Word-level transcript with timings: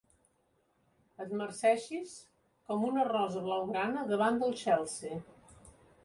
Et 1.25 1.33
marceixis 1.41 2.15
com 2.71 2.85
una 2.87 3.03
rosa 3.09 3.43
blaugrana 3.49 4.05
davant 4.13 4.41
del 4.45 4.57
Chelsea. 4.63 5.21